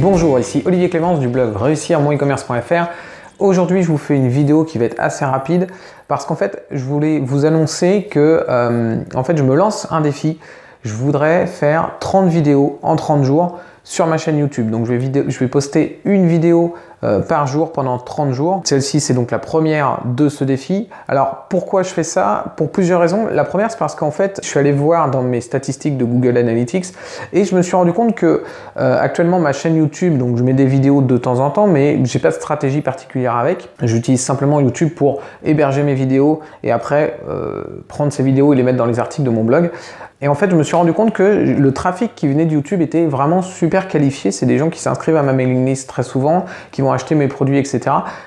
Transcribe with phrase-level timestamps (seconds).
[0.00, 2.86] Bonjour, ici Olivier Clémence du blog réussir e-commerce.fr.
[3.40, 5.66] Aujourd'hui, je vous fais une vidéo qui va être assez rapide
[6.06, 10.00] parce qu'en fait, je voulais vous annoncer que euh, en fait, je me lance un
[10.00, 10.38] défi.
[10.84, 14.70] Je voudrais faire 30 vidéos en 30 jours sur ma chaîne YouTube.
[14.70, 18.60] Donc je vais poster une vidéo euh, par jour pendant 30 jours.
[18.64, 20.88] Celle-ci, c'est donc la première de ce défi.
[21.06, 22.54] Alors pourquoi je fais ça?
[22.56, 23.28] Pour plusieurs raisons.
[23.30, 26.36] La première, c'est parce qu'en fait, je suis allé voir dans mes statistiques de Google
[26.36, 26.86] Analytics
[27.32, 28.42] et je me suis rendu compte que
[28.78, 32.04] euh, actuellement ma chaîne YouTube, donc je mets des vidéos de temps en temps, mais
[32.04, 33.68] j'ai pas de stratégie particulière avec.
[33.82, 38.62] J'utilise simplement YouTube pour héberger mes vidéos et après euh, prendre ces vidéos et les
[38.62, 39.70] mettre dans les articles de mon blog.
[40.20, 42.80] Et en fait, je me suis rendu compte que le trafic qui venait de YouTube
[42.82, 44.32] était vraiment super qualifié.
[44.32, 47.58] C'est des gens qui s'inscrivent à ma mailing list très souvent, qui acheter mes produits,
[47.58, 47.80] etc.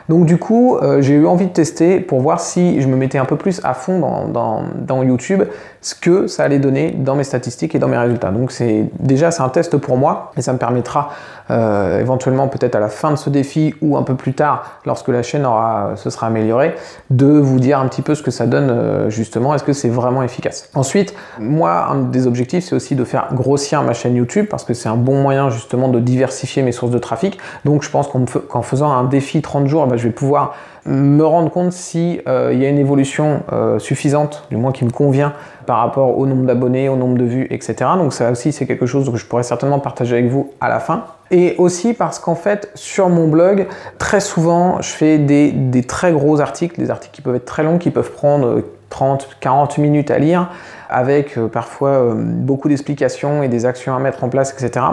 [0.09, 3.17] Donc du coup, euh, j'ai eu envie de tester pour voir si je me mettais
[3.17, 5.43] un peu plus à fond dans, dans, YouTube,
[5.81, 8.29] ce que ça allait donner dans mes statistiques et dans mes résultats.
[8.29, 11.09] Donc c'est déjà c'est un test pour moi et ça me permettra
[11.49, 15.09] euh, éventuellement peut-être à la fin de ce défi ou un peu plus tard, lorsque
[15.09, 16.75] la chaîne aura, se sera améliorée,
[17.09, 19.53] de vous dire un petit peu ce que ça donne euh, justement.
[19.55, 20.69] Est-ce que c'est vraiment efficace?
[20.75, 24.73] Ensuite, moi un des objectifs, c'est aussi de faire grossir ma chaîne YouTube parce que
[24.73, 27.37] c'est un bon moyen justement de diversifier mes sources de trafic.
[27.65, 28.07] Donc je pense
[28.51, 32.51] qu'en faisant un défi 30 jours, bah, je vais pouvoir me rendre compte si euh,
[32.53, 35.33] il y a une évolution euh, suffisante, du moins qui me convient
[35.65, 37.75] par rapport au nombre d'abonnés, au nombre de vues, etc.
[37.97, 40.79] Donc ça aussi c'est quelque chose que je pourrais certainement partager avec vous à la
[40.79, 41.05] fin.
[41.29, 43.67] Et aussi parce qu'en fait sur mon blog,
[43.99, 47.77] très souvent je fais des, très gros articles, des articles qui peuvent être très longs,
[47.77, 50.49] qui peuvent prendre 30, 40 minutes à lire
[50.89, 54.83] avec euh, parfois beaucoup d'explications et des actions à mettre en place, etc.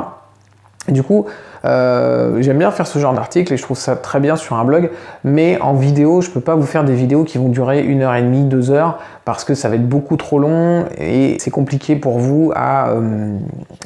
[0.92, 1.26] du coup,
[1.64, 4.64] euh, j'aime bien faire ce genre d'article et je trouve ça très bien sur un
[4.64, 4.90] blog,
[5.24, 8.14] mais en vidéo, je peux pas vous faire des vidéos qui vont durer une heure
[8.14, 11.96] et demie, deux heures, parce que ça va être beaucoup trop long et c'est compliqué
[11.96, 12.94] pour vous à,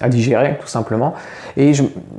[0.01, 1.15] à, digérer, tout simplement.
[1.57, 1.73] Et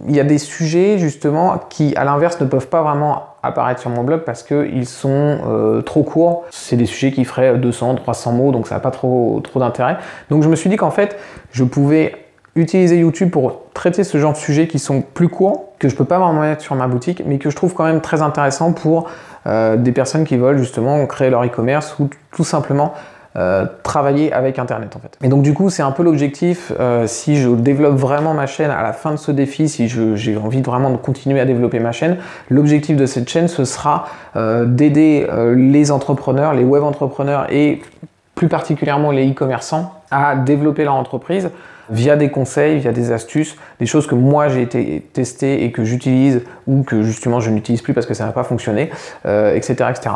[0.08, 3.90] il y a des sujets, justement, qui, à l'inverse, ne peuvent pas vraiment apparaître sur
[3.90, 6.46] mon blog parce qu'ils sont euh, trop courts.
[6.50, 9.98] C'est des sujets qui feraient 200, 300 mots, donc ça n'a pas trop, trop d'intérêt.
[10.30, 11.18] Donc je me suis dit qu'en fait,
[11.52, 12.16] je pouvais
[12.56, 16.06] utiliser YouTube pour traiter ce genre de sujets qui sont plus courts, que je peux
[16.06, 19.10] pas vraiment mettre sur ma boutique, mais que je trouve quand même très intéressant pour
[19.48, 22.94] euh, des personnes qui veulent justement créer leur e-commerce ou tout simplement
[23.36, 25.18] euh, travailler avec Internet en fait.
[25.24, 26.72] Et donc du coup, c'est un peu l'objectif.
[26.80, 30.38] Euh, si je développe vraiment ma chaîne à la fin de ce défi, si j'ai
[30.38, 32.18] envie vraiment de continuer à développer ma chaîne,
[32.52, 34.06] l'objectif de cette chaîne, ce sera
[34.36, 37.82] d'aider les entrepreneurs, les web entrepreneurs et
[38.36, 41.50] plus particulièrement les e-commerçants à développer leur entreprise
[41.90, 45.84] via des conseils, via des astuces, des choses que moi j'ai été testé et que
[45.84, 48.90] j'utilise ou que justement je n'utilise plus parce que ça n'a pas fonctionné,
[49.26, 50.12] etc., etc.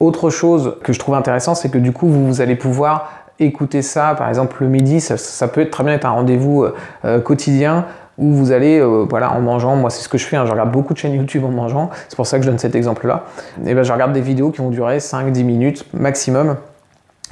[0.00, 4.14] Autre chose que je trouve intéressant, c'est que du coup, vous, allez pouvoir écouter ça,
[4.16, 7.84] par exemple le midi, ça, peut être très bien être un rendez-vous euh, euh, quotidien
[8.16, 10.50] où vous allez, euh, voilà, en mangeant, moi c'est ce que je fais, hein, je
[10.50, 13.24] regarde beaucoup de chaînes YouTube en mangeant, c'est pour ça que je donne cet exemple-là,
[13.64, 16.56] et ben je regarde des vidéos qui vont durer 5-10 minutes maximum,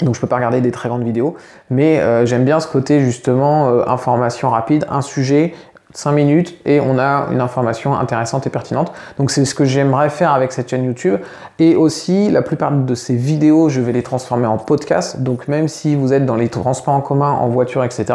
[0.03, 1.37] donc je peux pas regarder des très grandes vidéos,
[1.71, 5.55] mais j'aime bien ce côté justement information rapide, un sujet,
[5.95, 8.93] 5 minutes et on a une information intéressante et pertinente.
[9.19, 11.19] Donc c'est ce que j'aimerais faire avec cette chaîne YouTube.
[11.59, 15.23] Et aussi, la plupart de ces vidéos, je vais les transformer en podcast.
[15.23, 18.07] Donc même si vous êtes dans les transports en commun, en voiture, etc.,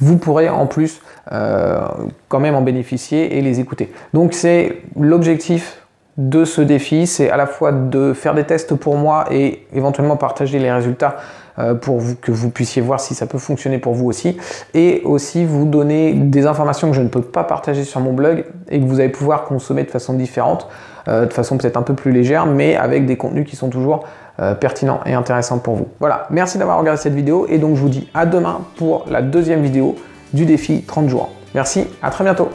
[0.00, 1.00] vous pourrez en plus
[1.32, 1.80] euh,
[2.28, 3.92] quand même en bénéficier et les écouter.
[4.14, 5.82] Donc c'est l'objectif
[6.18, 10.16] de ce défi, c'est à la fois de faire des tests pour moi et éventuellement
[10.16, 11.16] partager les résultats
[11.58, 14.36] euh, pour que vous puissiez voir si ça peut fonctionner pour vous aussi,
[14.74, 18.44] et aussi vous donner des informations que je ne peux pas partager sur mon blog
[18.70, 20.68] et que vous allez pouvoir consommer de façon différente,
[21.08, 24.04] euh, de façon peut-être un peu plus légère, mais avec des contenus qui sont toujours
[24.38, 25.88] euh, pertinents et intéressants pour vous.
[25.98, 29.22] Voilà, merci d'avoir regardé cette vidéo et donc je vous dis à demain pour la
[29.22, 29.96] deuxième vidéo
[30.34, 31.30] du défi 30 jours.
[31.54, 32.50] Merci, à très bientôt